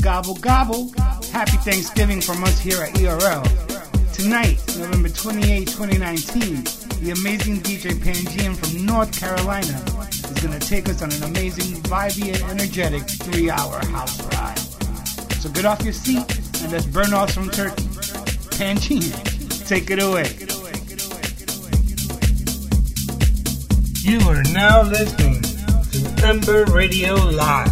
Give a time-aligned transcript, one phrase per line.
[0.00, 0.92] Gobble gobble.
[1.32, 3.44] Happy Thanksgiving from us here at ERL.
[4.12, 6.64] Tonight, November 28, 2019,
[7.02, 11.80] the amazing DJ Pangean from North Carolina is going to take us on an amazing,
[11.82, 14.58] vibey, and energetic three-hour house ride.
[15.40, 16.24] So get off your seat
[16.62, 17.82] and let's burn off some turkey.
[18.54, 20.28] Pangean, take it away.
[24.02, 27.71] You are now listening to Ember Radio Live.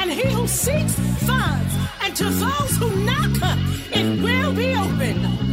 [0.00, 0.94] and he who seeks
[1.26, 3.58] finds, and to those who knock,
[3.92, 5.49] it will be open.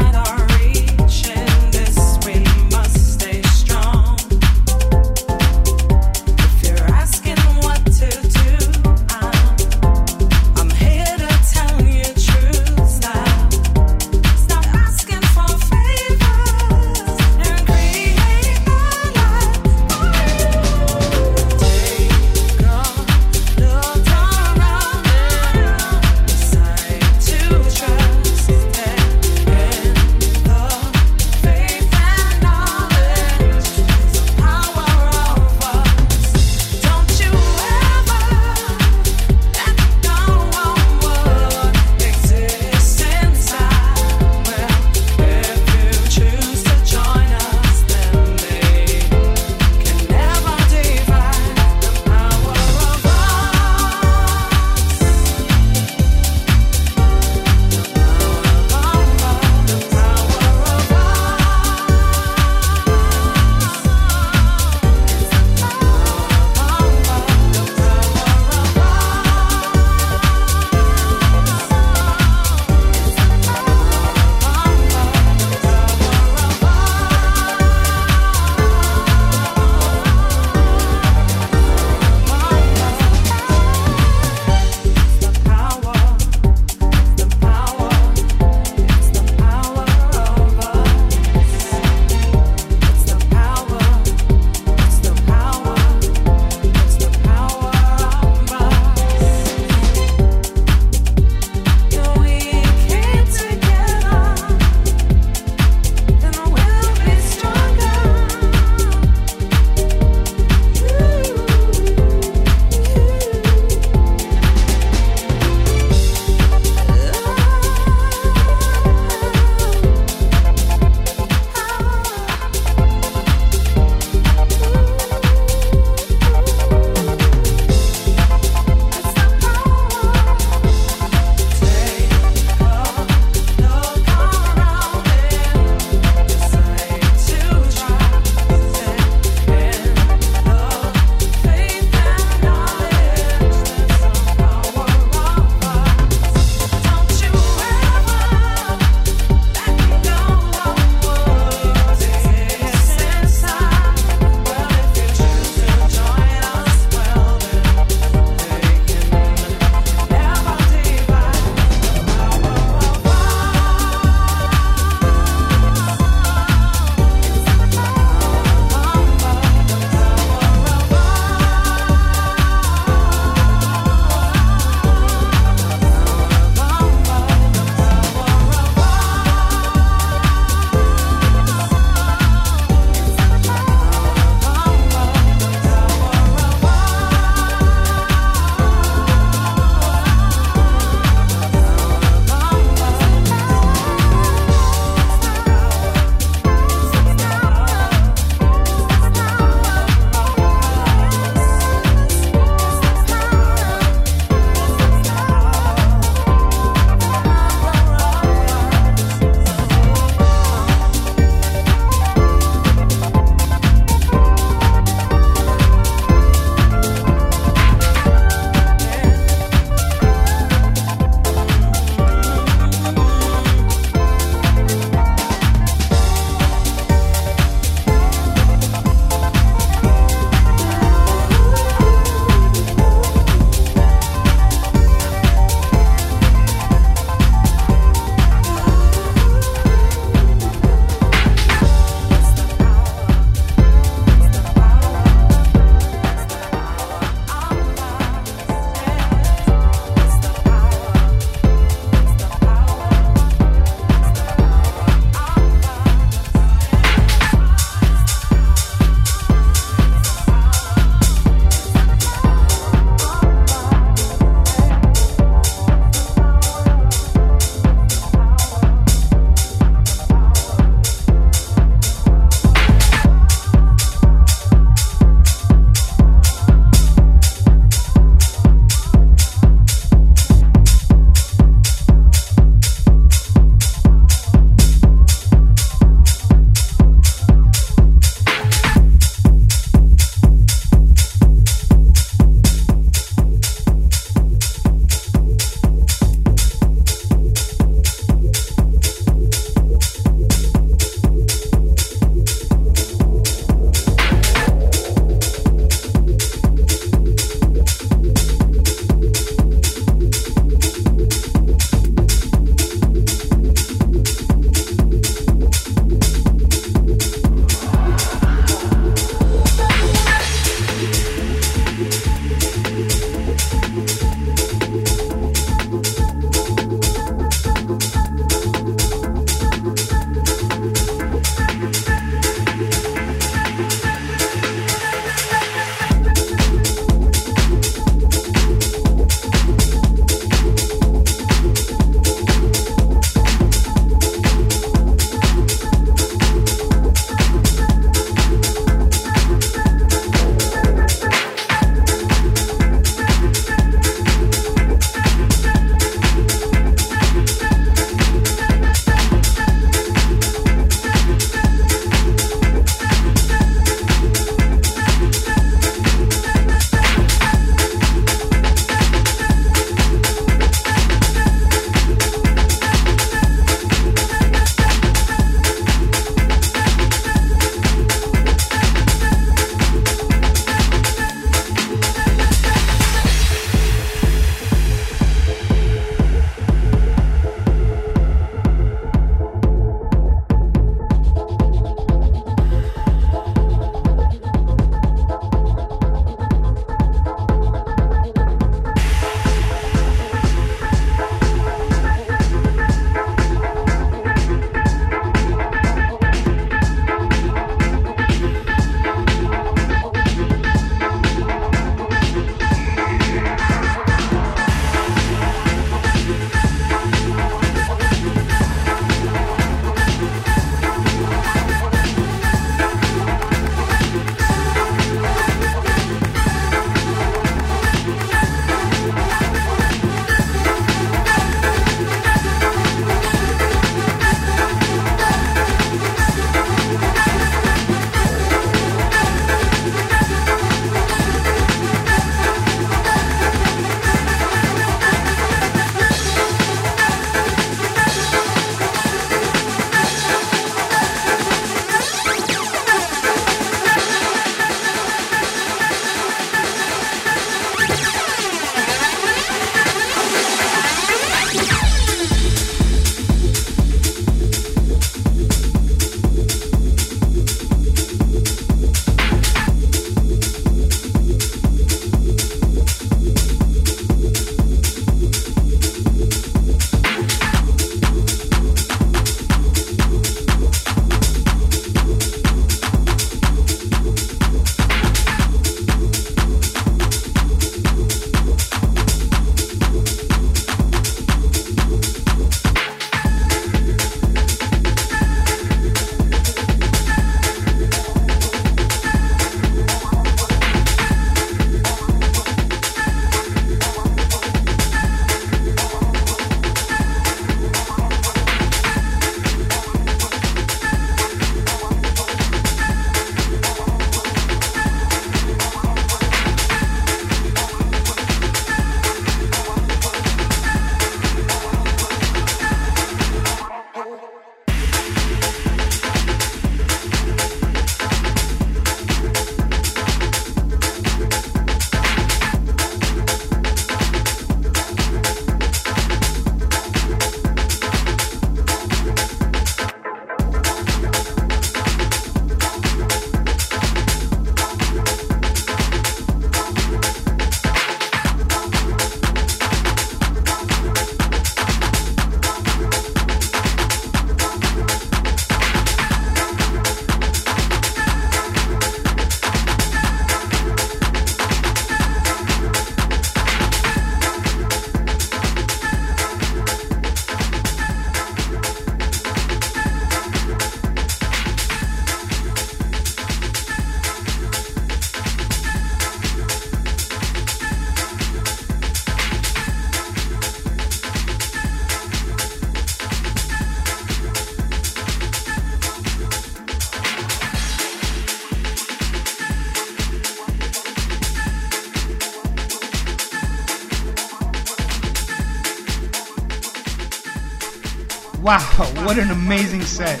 [598.26, 598.40] Wow,
[598.84, 600.00] what an amazing set.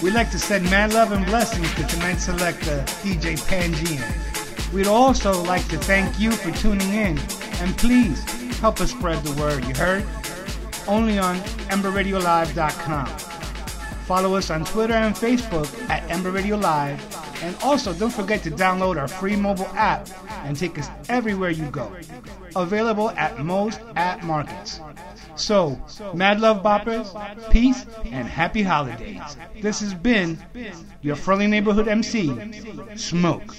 [0.00, 4.72] We'd like to send mad love and blessings to tonight's selector, DJ Pangean.
[4.72, 7.18] We'd also like to thank you for tuning in,
[7.58, 8.22] and please
[8.60, 10.06] help us spread the word, you heard?
[10.86, 11.34] Only on
[11.70, 13.06] EmberRadioLive.com.
[14.06, 17.02] Follow us on Twitter and Facebook at Ember Radio Live,
[17.42, 20.08] and also don't forget to download our free mobile app
[20.44, 21.92] and take us everywhere you go.
[22.54, 24.78] Available at most app markets.
[25.34, 25.73] So,
[26.12, 27.08] mad love boppers,
[27.50, 29.36] peace, and happy holidays.
[29.62, 30.38] This has been
[31.02, 32.32] your friendly neighborhood MC,
[32.96, 33.53] Smoke.